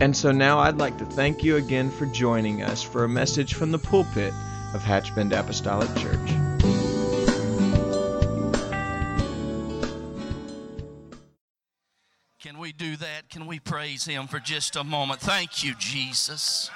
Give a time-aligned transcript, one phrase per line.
[0.00, 3.52] And so now I'd like to thank you again for joining us for a message
[3.52, 4.32] from the pulpit
[4.72, 6.30] of Hatchbend Apostolic Church.
[12.40, 13.28] Can we do that?
[13.28, 15.20] Can we praise Him for just a moment?
[15.20, 16.70] Thank you, Jesus.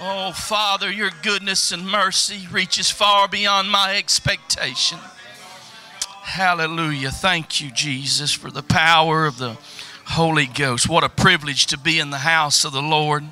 [0.00, 4.98] Oh, Father, your goodness and mercy reaches far beyond my expectation.
[6.22, 7.12] Hallelujah.
[7.12, 9.56] Thank you, Jesus, for the power of the
[10.06, 10.88] Holy Ghost.
[10.88, 13.24] What a privilege to be in the house of the Lord.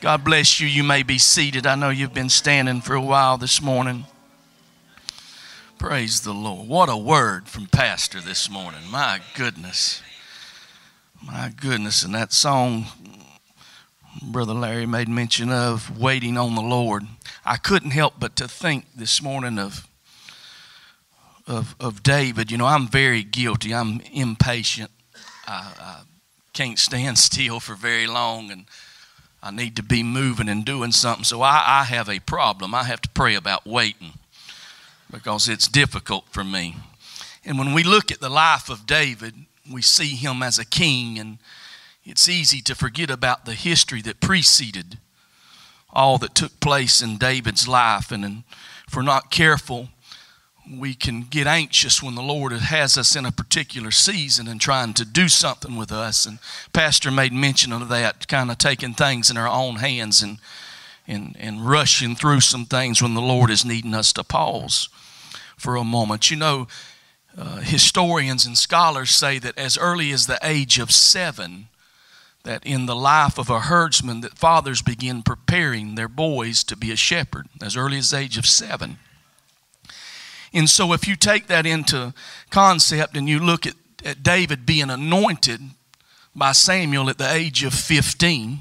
[0.00, 0.66] God bless you.
[0.66, 1.66] You may be seated.
[1.66, 4.04] I know you've been standing for a while this morning.
[5.78, 6.68] Praise the Lord.
[6.68, 8.80] What a word from Pastor this morning.
[8.90, 10.02] My goodness.
[11.24, 12.02] My goodness.
[12.02, 12.86] And that song
[14.22, 17.06] Brother Larry made mention of, Waiting on the Lord.
[17.44, 19.86] I couldn't help but to think this morning of,
[21.46, 22.50] of, of David.
[22.50, 23.72] You know, I'm very guilty.
[23.72, 24.90] I'm impatient.
[25.48, 26.00] I, I
[26.52, 28.66] can't stand still for very long and
[29.42, 31.24] I need to be moving and doing something.
[31.24, 32.74] So I, I have a problem.
[32.74, 34.14] I have to pray about waiting
[35.10, 36.76] because it's difficult for me.
[37.44, 39.34] And when we look at the life of David,
[39.70, 41.38] we see him as a king, and
[42.04, 44.98] it's easy to forget about the history that preceded
[45.90, 48.10] all that took place in David's life.
[48.10, 48.44] And
[48.86, 49.88] if we're not careful,
[50.76, 54.94] we can get anxious when the Lord has us in a particular season and trying
[54.94, 56.26] to do something with us.
[56.26, 56.38] And
[56.72, 60.38] Pastor made mention of that, kind of taking things in our own hands and
[61.08, 64.88] and, and rushing through some things when the Lord is needing us to pause
[65.56, 66.30] for a moment.
[66.30, 66.68] You know,
[67.36, 71.68] uh, historians and scholars say that as early as the age of seven,
[72.44, 76.92] that in the life of a herdsman, that fathers begin preparing their boys to be
[76.92, 78.98] a shepherd as early as the age of seven.
[80.52, 82.14] And so, if you take that into
[82.50, 85.60] concept and you look at, at David being anointed
[86.34, 88.60] by Samuel at the age of 15,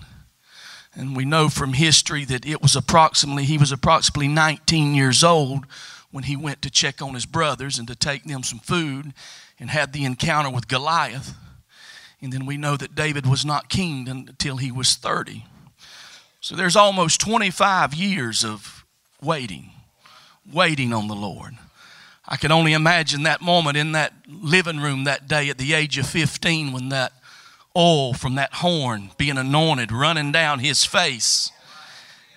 [0.96, 5.66] and we know from history that it was approximately, he was approximately 19 years old
[6.12, 9.14] when he went to check on his brothers and to take them some food
[9.60, 11.36] and had the encounter with Goliath.
[12.20, 15.46] And then we know that David was not king until he was 30.
[16.40, 18.86] So there's almost 25 years of
[19.22, 19.72] waiting,
[20.52, 21.58] waiting on the Lord.
[22.28, 25.98] I can only imagine that moment in that living room that day at the age
[25.98, 27.14] of 15 when that
[27.76, 31.52] oil from that horn being anointed running down his face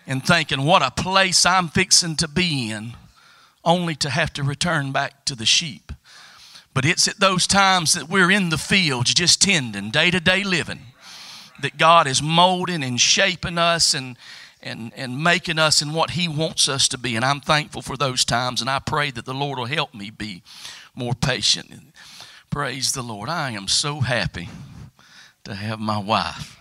[0.06, 2.92] and thinking, what a place I'm fixing to be in,
[3.64, 5.92] only to have to return back to the sheep.
[6.72, 10.44] But it's at those times that we're in the fields just tending, day to day
[10.44, 10.80] living,
[11.62, 14.16] that God is molding and shaping us and
[14.62, 17.16] and, and making us in what He wants us to be.
[17.16, 20.10] And I'm thankful for those times, and I pray that the Lord will help me
[20.10, 20.42] be
[20.94, 21.70] more patient.
[22.50, 23.28] Praise the Lord.
[23.28, 24.48] I am so happy
[25.44, 26.56] to have my wife.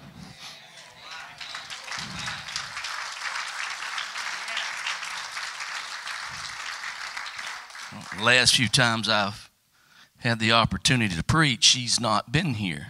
[8.22, 9.50] last few times I've
[10.18, 12.88] had the opportunity to preach, she's not been here.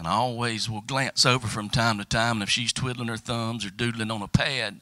[0.00, 3.18] And I always will glance over from time to time, and if she's twiddling her
[3.18, 4.80] thumbs or doodling on a pad,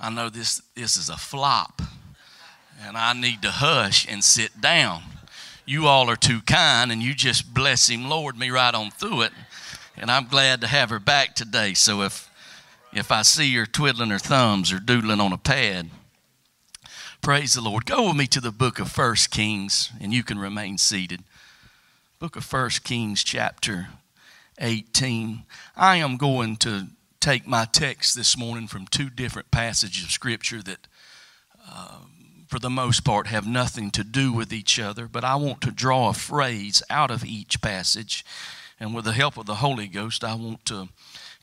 [0.00, 1.82] I know this, this is a flop.
[2.80, 5.02] And I need to hush and sit down.
[5.66, 9.20] You all are too kind, and you just bless him, Lord, me right on through
[9.20, 9.32] it.
[9.94, 11.74] And I'm glad to have her back today.
[11.74, 12.30] So if
[12.94, 15.90] if I see her twiddling her thumbs or doodling on a pad,
[17.20, 17.84] praise the Lord.
[17.84, 21.24] Go with me to the book of First Kings, and you can remain seated.
[22.18, 23.88] Book of First Kings, chapter
[24.58, 25.44] 18.
[25.76, 26.88] I am going to
[27.20, 30.86] take my text this morning from two different passages of Scripture that,
[31.66, 31.98] uh,
[32.48, 35.70] for the most part, have nothing to do with each other, but I want to
[35.70, 38.24] draw a phrase out of each passage.
[38.78, 40.88] And with the help of the Holy Ghost, I want to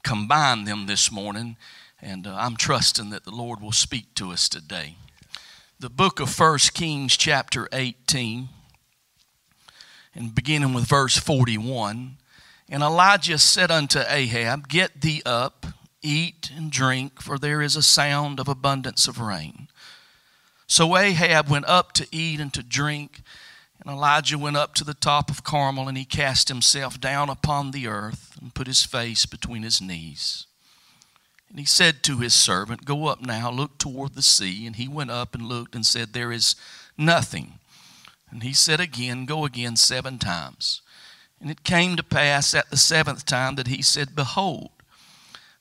[0.03, 1.57] combine them this morning.
[2.01, 4.95] And uh, I'm trusting that the Lord will speak to us today.
[5.79, 8.49] The book of First Kings, chapter 18,
[10.13, 12.17] and beginning with verse 41.
[12.71, 15.65] And Elijah said unto Ahab, Get thee up,
[16.01, 19.68] eat and drink, for there is a sound of abundance of rain.
[20.68, 23.23] So Ahab went up to eat and to drink,
[23.81, 27.71] And Elijah went up to the top of Carmel, and he cast himself down upon
[27.71, 30.47] the earth and put his face between his knees.
[31.50, 34.65] And he said to his servant, Go up now, look toward the sea.
[34.65, 36.56] And he went up and looked and said, There is
[36.97, 37.59] nothing.
[38.29, 40.81] And he said again, Go again seven times.
[41.41, 44.69] And it came to pass at the seventh time that he said, Behold,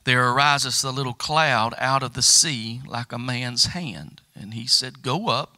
[0.04, 4.20] there arises a little cloud out of the sea like a man's hand.
[4.34, 5.56] And he said, Go up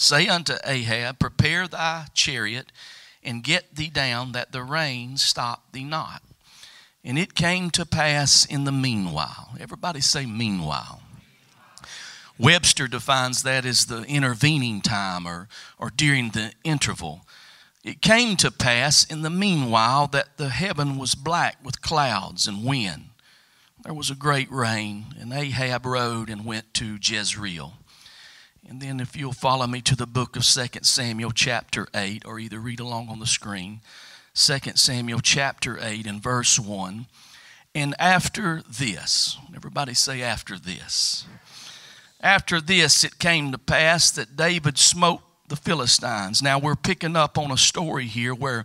[0.00, 2.72] Say unto Ahab, Prepare thy chariot,
[3.22, 6.22] and get thee down, that the rain stop thee not.
[7.04, 9.50] And it came to pass in the meanwhile.
[9.60, 11.02] Everybody say, meanwhile.
[12.38, 17.26] Webster defines that as the intervening time or, or during the interval.
[17.82, 22.64] It came to pass in the meanwhile that the heaven was black with clouds and
[22.64, 23.06] wind.
[23.82, 27.74] There was a great rain, and Ahab rode and went to Jezreel.
[28.68, 32.38] And then, if you'll follow me to the book of 2 Samuel, chapter 8, or
[32.38, 33.80] either read along on the screen,
[34.34, 37.06] 2 Samuel, chapter 8, and verse 1.
[37.74, 41.24] And after this, everybody say, after this.
[42.20, 46.40] After this, it came to pass that David smote the Philistines.
[46.42, 48.64] Now, we're picking up on a story here where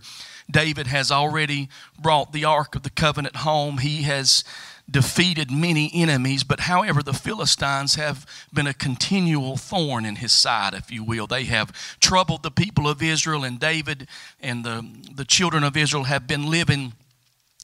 [0.50, 1.68] David has already
[2.00, 3.78] brought the Ark of the Covenant home.
[3.78, 4.44] He has
[4.88, 10.74] defeated many enemies, but however, the Philistines have been a continual thorn in his side,
[10.74, 11.26] if you will.
[11.26, 14.06] They have troubled the people of Israel, and David
[14.40, 16.92] and the, the children of Israel have been living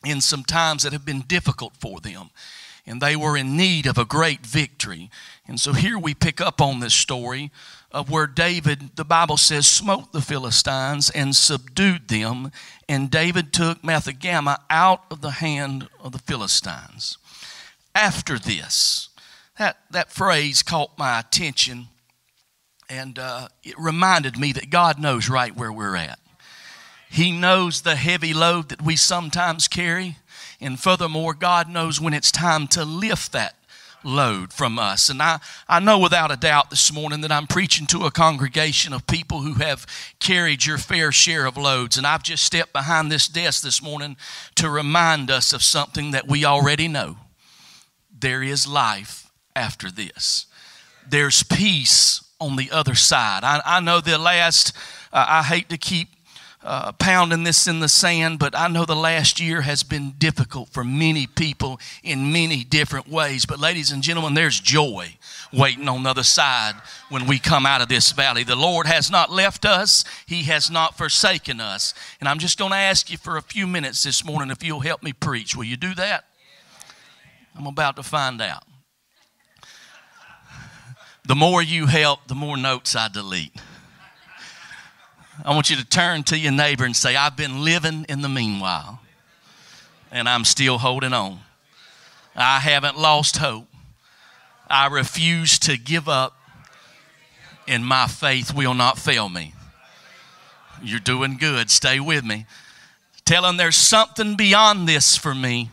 [0.04, 2.30] in some times that have been difficult for them.
[2.84, 5.08] And they were in need of a great victory.
[5.46, 7.52] And so here we pick up on this story
[7.92, 12.50] of where David, the Bible says, smote the Philistines and subdued them,
[12.88, 17.18] and David took Methegammah out of the hand of the Philistines.
[17.94, 19.10] After this,
[19.58, 21.88] that, that phrase caught my attention,
[22.88, 26.18] and uh, it reminded me that God knows right where we're at.
[27.10, 30.16] He knows the heavy load that we sometimes carry,
[30.62, 33.54] and furthermore, God knows when it's time to lift that
[34.04, 35.08] load from us.
[35.08, 35.38] And I,
[35.69, 39.40] I know without a doubt this morning that I'm preaching to a congregation of people
[39.40, 39.87] who have
[40.20, 41.96] carried your fair share of loads.
[41.96, 44.16] And I've just stepped behind this desk this morning
[44.56, 47.16] to remind us of something that we already know
[48.19, 50.46] there is life after this,
[51.08, 53.44] there's peace on the other side.
[53.44, 54.75] I, I know the last,
[55.12, 56.08] uh, I hate to keep
[56.64, 60.69] uh, pounding this in the sand, but I know the last year has been difficult
[60.69, 63.47] for many people in many different ways.
[63.47, 65.17] But, ladies and gentlemen, there's joy
[65.53, 66.75] waiting on the other side
[67.09, 68.44] when we come out of this valley.
[68.44, 71.94] The Lord has not left us, He has not forsaken us.
[72.20, 74.81] And I'm just going to ask you for a few minutes this morning if you'll
[74.81, 75.56] help me preach.
[75.56, 76.25] Will you do that?
[77.56, 78.64] I'm about to find out.
[81.25, 83.53] The more you help, the more notes I delete.
[85.44, 88.29] I want you to turn to your neighbor and say, I've been living in the
[88.29, 89.00] meanwhile,
[90.11, 91.40] and I'm still holding on.
[92.37, 93.67] I haven't lost hope.
[94.69, 96.37] I refuse to give up,
[97.67, 99.55] and my faith will not fail me.
[100.82, 101.70] You're doing good.
[101.70, 102.46] Stay with me.
[103.25, 105.70] Tell them there's something beyond this for me.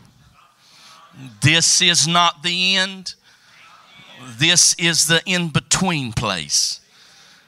[1.42, 3.14] This is not the end,
[4.38, 6.79] this is the in between place.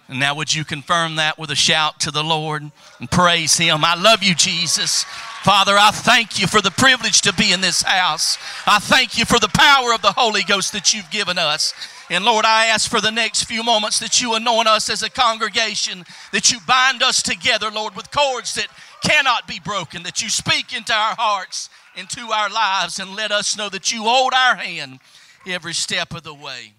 [0.08, 3.84] And now, would you confirm that with a shout to the Lord and praise Him?
[3.84, 5.04] I love you, Jesus.
[5.42, 8.36] Father, I thank you for the privilege to be in this house.
[8.66, 11.72] I thank you for the power of the Holy Ghost that you've given us.
[12.10, 15.10] And Lord, I ask for the next few moments that you anoint us as a
[15.10, 18.68] congregation, that you bind us together, Lord, with cords that
[19.02, 23.56] cannot be broken, that you speak into our hearts, into our lives, and let us
[23.56, 25.00] know that you hold our hand
[25.46, 26.74] every step of the way.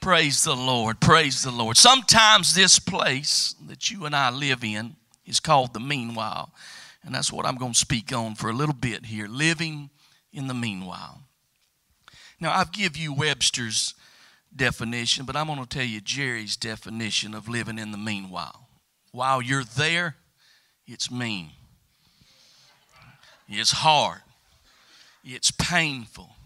[0.00, 1.00] Praise the Lord.
[1.00, 1.76] Praise the Lord.
[1.76, 6.52] Sometimes this place that you and I live in is called the meanwhile.
[7.04, 9.90] And that's what I'm going to speak on for a little bit here living
[10.32, 11.22] in the meanwhile.
[12.40, 13.94] Now, I've give you Webster's
[14.54, 18.68] definition, but I'm going to tell you Jerry's definition of living in the meanwhile.
[19.12, 20.16] While you're there,
[20.86, 21.50] it's mean,
[23.48, 24.20] it's hard,
[25.24, 26.36] it's painful,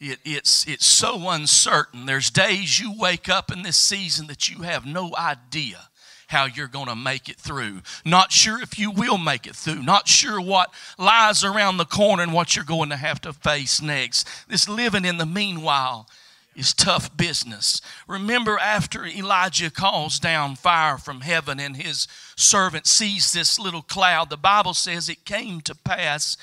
[0.00, 2.06] it, it's, it's so uncertain.
[2.06, 5.88] There's days you wake up in this season that you have no idea
[6.28, 7.82] how you're going to make it through.
[8.04, 9.82] Not sure if you will make it through.
[9.82, 13.80] Not sure what lies around the corner and what you're going to have to face
[13.80, 14.28] next.
[14.48, 16.08] This living in the meanwhile
[16.56, 17.80] is tough business.
[18.08, 24.30] Remember, after Elijah calls down fire from heaven and his servant sees this little cloud,
[24.30, 26.36] the Bible says it came to pass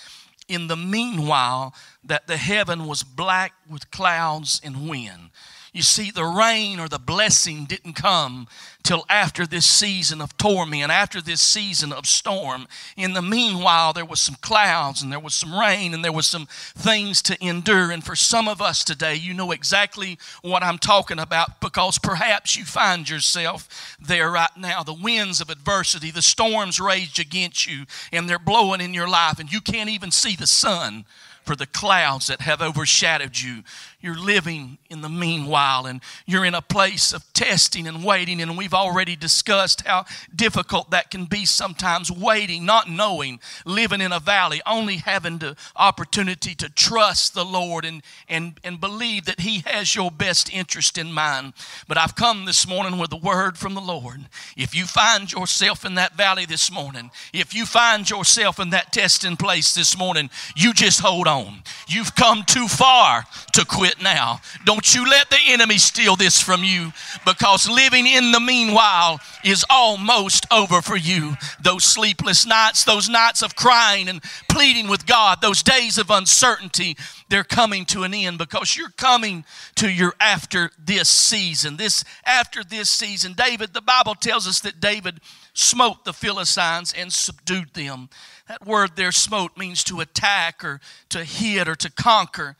[0.47, 1.73] in the meanwhile
[2.03, 5.29] that the heaven was black with clouds and wind.
[5.73, 8.47] You see, the rain or the blessing didn't come
[8.83, 12.67] till after this season of torment, after this season of storm.
[12.95, 16.27] In the meanwhile, there was some clouds and there was some rain and there was
[16.27, 17.89] some things to endure.
[17.89, 22.55] And for some of us today, you know exactly what I'm talking about because perhaps
[22.55, 24.83] you find yourself there right now.
[24.83, 29.39] The winds of adversity, the storms rage against you, and they're blowing in your life,
[29.39, 31.05] and you can't even see the sun
[31.43, 33.63] for the clouds that have overshadowed you.
[34.03, 38.41] You're living in the meanwhile, and you're in a place of testing and waiting.
[38.41, 40.03] And we've already discussed how
[40.35, 45.55] difficult that can be sometimes waiting, not knowing, living in a valley, only having the
[45.77, 50.97] opportunity to trust the Lord and, and, and believe that He has your best interest
[50.97, 51.53] in mind.
[51.87, 54.25] But I've come this morning with a word from the Lord.
[54.57, 58.91] If you find yourself in that valley this morning, if you find yourself in that
[58.91, 61.63] testing place this morning, you just hold on.
[61.87, 64.41] You've come too far to quit it now.
[64.65, 66.91] Don't you let the enemy steal this from you
[67.25, 71.35] because living in the meanwhile is almost over for you.
[71.61, 76.97] Those sleepless nights, those nights of crying and pleading with God, those days of uncertainty,
[77.29, 79.45] they're coming to an end because you're coming
[79.75, 81.77] to your after this season.
[81.77, 85.19] This after this season, David, the Bible tells us that David
[85.53, 88.09] smote the Philistines and subdued them.
[88.47, 92.55] That word there, smote, means to attack or to hit or to conquer.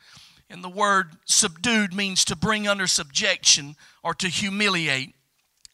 [0.54, 5.16] And the word subdued means to bring under subjection or to humiliate.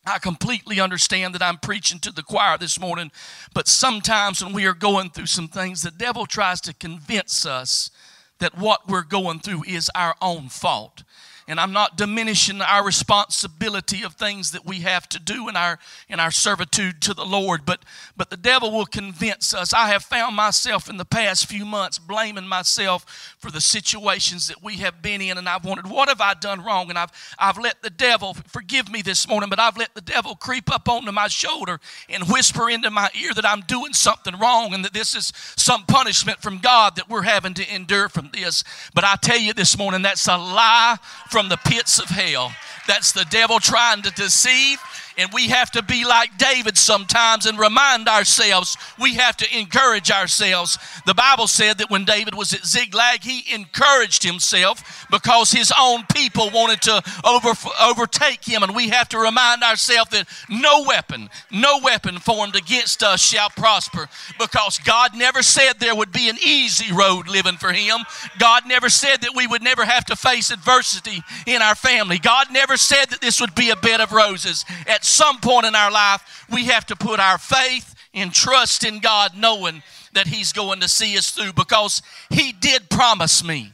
[0.07, 3.13] I completely understand that I'm preaching to the choir this morning,
[3.53, 7.91] but sometimes when we are going through some things, the devil tries to convince us
[8.39, 11.03] that what we're going through is our own fault
[11.51, 15.81] and I'm not diminishing our responsibility of things that we have to do in our
[16.09, 17.85] in our servitude to the Lord, but
[18.17, 19.75] but the devil will convince us.
[19.75, 24.63] I have found myself in the past few months blaming myself for the situations that
[24.63, 26.89] we have been in, and I've wondered, what have I done wrong?
[26.89, 30.37] And I've I've let the devil forgive me this morning, but I've let the devil
[30.37, 34.73] creep up onto my shoulder and whisper into my ear that I'm doing something wrong
[34.73, 38.63] and that this is some punishment from God that we're having to endure from this.
[38.95, 42.53] But I tell you this morning, that's a lie from from the pits of hell.
[42.87, 44.79] That's the devil trying to deceive
[45.21, 50.11] and we have to be like David sometimes and remind ourselves, we have to encourage
[50.11, 50.79] ourselves.
[51.07, 56.05] The Bible said that when David was at Ziklag, he encouraged himself because his own
[56.15, 58.63] people wanted to over, overtake him.
[58.63, 63.51] And we have to remind ourselves that no weapon, no weapon formed against us shall
[63.51, 64.09] prosper
[64.39, 67.99] because God never said there would be an easy road living for him.
[68.39, 72.19] God never said that we would never have to face adversity in our family.
[72.19, 74.65] God never said that this would be a bed of roses.
[74.87, 79.01] At some point in our life, we have to put our faith and trust in
[79.01, 83.73] God, knowing that He's going to see us through because He did promise me.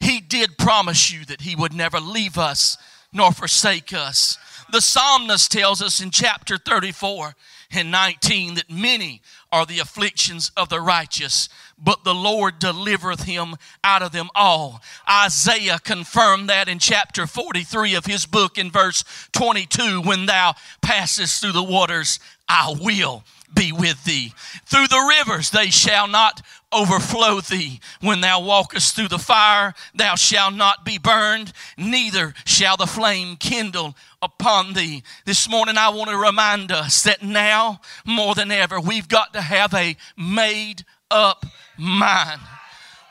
[0.00, 2.76] He did promise you that He would never leave us
[3.12, 4.38] nor forsake us.
[4.70, 7.34] The psalmist tells us in chapter 34
[7.72, 11.48] and 19 that many are the afflictions of the righteous,
[11.82, 14.82] but the Lord delivereth him out of them all.
[15.08, 21.40] Isaiah confirmed that in chapter 43 of his book in verse 22 when thou passest
[21.40, 22.18] through the waters,
[22.48, 24.32] I will be with thee.
[24.66, 26.42] Through the rivers they shall not
[26.72, 27.80] overflow thee.
[28.00, 33.36] When thou walkest through the fire, thou shalt not be burned, neither shall the flame
[33.36, 35.02] kindle upon thee.
[35.24, 39.40] This morning, I want to remind us that now more than ever, we've got to
[39.40, 41.46] have a made up
[41.78, 42.40] mind.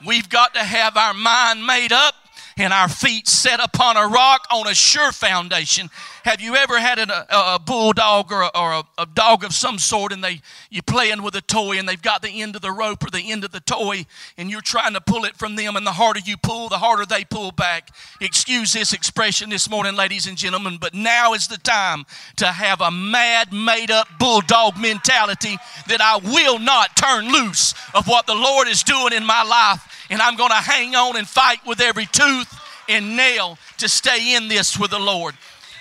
[0.05, 2.13] We've got to have our mind made up
[2.57, 5.89] and our feet set upon a rock on a sure foundation.
[6.23, 9.79] Have you ever had a, a bulldog or, a, or a, a, dog of some
[9.79, 12.71] sort and they you're playing with a toy and they've got the end of the
[12.71, 14.05] rope or the end of the toy
[14.37, 17.05] and you're trying to pull it from them and the harder you pull, the harder
[17.05, 17.89] they pull back.
[18.19, 22.81] Excuse this expression this morning, ladies and gentlemen, but now is the time to have
[22.81, 28.35] a mad, made up bulldog mentality that I will not turn loose of what the
[28.35, 31.81] Lord is doing in my life and I'm going to hang on and fight with
[31.81, 32.59] every tooth
[32.89, 35.35] and nail to stay in this with the Lord.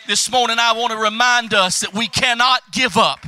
[0.07, 3.25] This morning, I want to remind us that we cannot give up.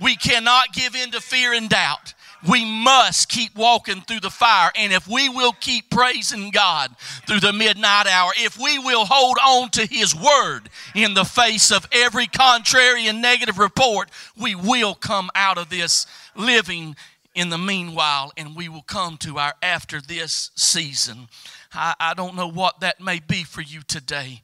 [0.00, 2.14] We cannot give in to fear and doubt.
[2.48, 4.70] We must keep walking through the fire.
[4.76, 6.94] And if we will keep praising God
[7.26, 11.72] through the midnight hour, if we will hold on to His word in the face
[11.72, 16.94] of every contrary and negative report, we will come out of this living
[17.36, 21.28] in the meanwhile, and we will come to our after this season.
[21.74, 24.40] I, I don't know what that may be for you today.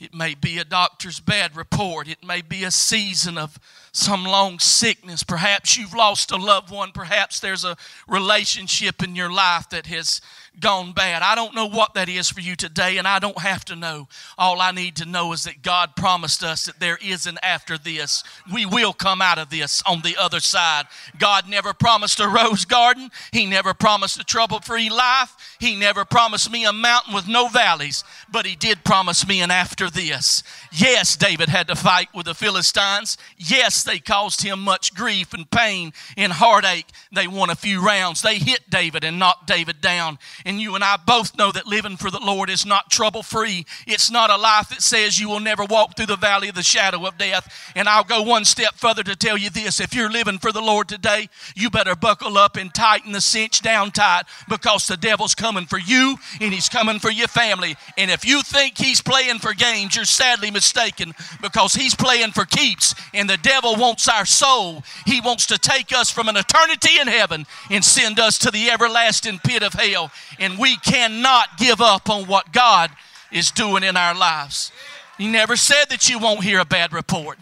[0.00, 2.08] It may be a doctor's bad report.
[2.08, 3.58] It may be a season of
[3.92, 5.22] some long sickness.
[5.22, 6.90] Perhaps you've lost a loved one.
[6.92, 7.76] Perhaps there's a
[8.08, 10.20] relationship in your life that has
[10.60, 11.22] gone bad.
[11.22, 14.08] I don't know what that is for you today, and I don't have to know.
[14.36, 17.78] All I need to know is that God promised us that there is an after
[17.78, 18.24] this.
[18.52, 20.86] We will come out of this on the other side.
[21.18, 26.04] God never promised a rose garden, He never promised a trouble free life, He never
[26.04, 30.42] promised me a mountain with no valleys, but He did promise me an after this.
[30.72, 33.16] Yes, David had to fight with the Philistines.
[33.36, 36.86] Yes, they caused him much grief and pain and heartache.
[37.12, 38.22] They won a few rounds.
[38.22, 40.18] They hit David and knocked David down.
[40.48, 43.66] And you and I both know that living for the Lord is not trouble free.
[43.86, 46.62] It's not a life that says you will never walk through the valley of the
[46.62, 47.70] shadow of death.
[47.76, 50.62] And I'll go one step further to tell you this if you're living for the
[50.62, 55.34] Lord today, you better buckle up and tighten the cinch down tight because the devil's
[55.34, 57.76] coming for you and he's coming for your family.
[57.98, 61.12] And if you think he's playing for games, you're sadly mistaken
[61.42, 64.82] because he's playing for keeps and the devil wants our soul.
[65.04, 68.70] He wants to take us from an eternity in heaven and send us to the
[68.70, 70.10] everlasting pit of hell.
[70.38, 72.90] And we cannot give up on what God
[73.32, 74.72] is doing in our lives.
[75.16, 77.38] He never said that you won't hear a bad report.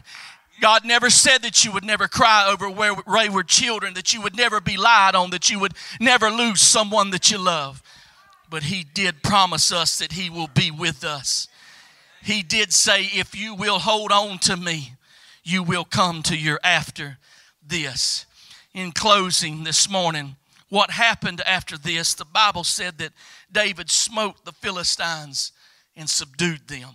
[0.60, 4.60] God never said that you would never cry over wayward children, that you would never
[4.60, 7.82] be lied on, that you would never lose someone that you love.
[8.48, 11.48] But He did promise us that He will be with us
[12.26, 14.94] he did say, If you will hold on to me,
[15.44, 17.18] you will come to your after
[17.64, 18.26] this.
[18.74, 20.34] In closing this morning,
[20.68, 22.14] what happened after this?
[22.14, 23.12] The Bible said that
[23.50, 25.52] David smote the Philistines
[25.94, 26.90] and subdued them,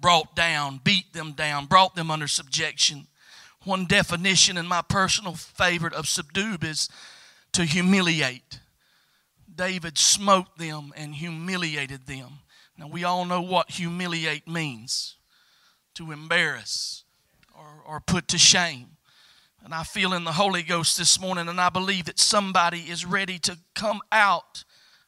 [0.00, 3.06] brought down, beat them down, brought them under subjection.
[3.64, 6.88] One definition, and my personal favorite of subdue, is
[7.52, 8.60] to humiliate.
[9.52, 12.40] David smote them and humiliated them.
[12.76, 15.16] Now, we all know what humiliate means
[15.94, 17.02] to embarrass
[17.58, 18.97] or, or put to shame.
[19.64, 23.04] And I feel in the Holy Ghost this morning, and I believe that somebody is
[23.04, 24.64] ready to come out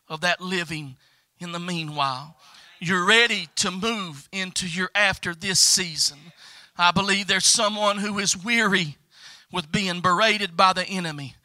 [0.08, 0.96] of that living
[1.38, 2.36] in the meanwhile.
[2.80, 6.18] You're ready to move into your after this season.
[6.76, 8.96] I believe there's someone who is weary
[9.52, 11.36] with being berated by the enemy,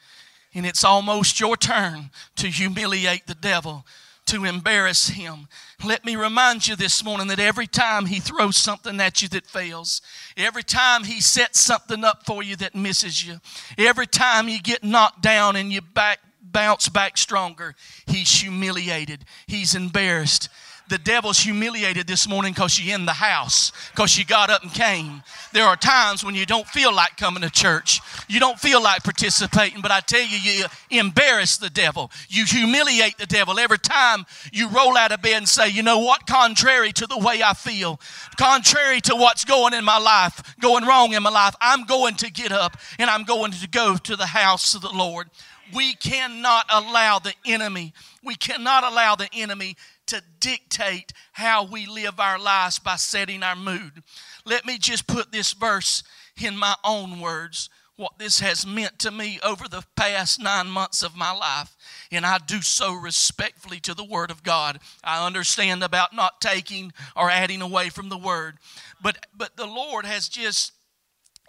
[0.54, 3.86] and it's almost your turn to humiliate the devil
[4.26, 5.48] to embarrass him.
[5.84, 9.46] Let me remind you this morning that every time he throws something at you that
[9.46, 10.02] fails,
[10.36, 13.40] every time he sets something up for you that misses you,
[13.78, 17.76] every time you get knocked down and you back bounce back stronger,
[18.08, 20.50] he's humiliated, he's embarrassed,
[20.88, 24.72] the devil's humiliated this morning because you're in the house, because you got up and
[24.72, 25.24] came.
[25.54, 29.04] There are times when you don't feel like coming to church, you don't feel like
[29.04, 32.12] participating, but I tell you, you embarrass the devil.
[32.30, 36.00] You humiliate the devil every time you roll out of bed and say, you know
[36.00, 38.00] what, contrary to the way I feel,
[38.38, 42.32] contrary to what's going in my life, going wrong in my life, I'm going to
[42.32, 45.30] get up and I'm going to go to the house of the Lord.
[45.74, 49.76] We cannot allow the enemy, we cannot allow the enemy
[50.08, 54.04] to dictate how we live our lives by setting our mood.
[54.46, 56.04] Let me just put this verse
[56.40, 61.02] in my own words what this has meant to me over the past nine months
[61.02, 61.76] of my life.
[62.12, 64.80] And I do so respectfully to the Word of God.
[65.04, 68.58] I understand about not taking or adding away from the Word.
[69.02, 70.74] But, but the Lord has just,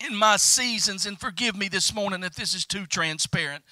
[0.06, 3.64] in my seasons, and forgive me this morning if this is too transparent,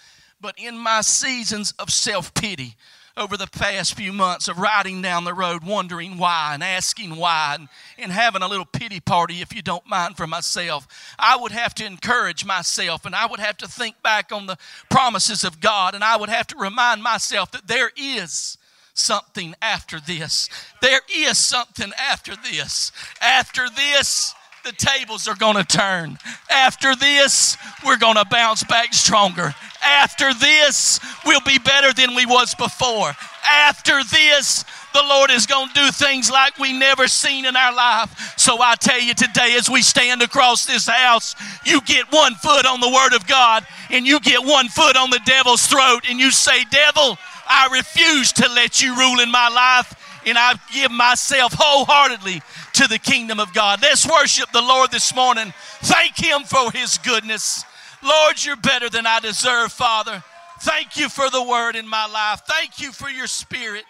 [0.44, 2.76] but in my seasons of self pity,
[3.16, 7.56] over the past few months of riding down the road, wondering why and asking why
[7.58, 10.86] and, and having a little pity party, if you don't mind, for myself.
[11.18, 14.58] I would have to encourage myself and I would have to think back on the
[14.90, 18.58] promises of God and I would have to remind myself that there is
[18.92, 20.50] something after this.
[20.82, 22.92] There is something after this.
[23.22, 26.18] After this, the tables are going to turn.
[26.50, 29.54] After this, we're going to bounce back stronger.
[29.82, 33.12] After this, we'll be better than we was before.
[33.46, 37.74] After this, the Lord is going to do things like we never seen in our
[37.74, 38.34] life.
[38.38, 41.34] So I tell you today, as we stand across this house,
[41.66, 45.10] you get one foot on the Word of God and you get one foot on
[45.10, 49.48] the devil's throat and you say, Devil, I refuse to let you rule in my
[49.48, 49.94] life
[50.26, 52.42] and I give myself wholeheartedly
[52.74, 53.80] to the kingdom of God.
[53.82, 55.52] Let's worship the Lord this morning.
[55.82, 57.64] Thank Him for His goodness.
[58.02, 60.22] Lord, you're better than I deserve, Father.
[60.60, 62.42] Thank you for the word in my life.
[62.46, 63.84] Thank you for your spirit.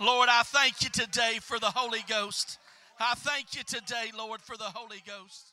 [0.00, 2.58] Lord, I thank you today for the Holy Ghost.
[3.00, 5.52] I thank you today, Lord, for the Holy Ghost.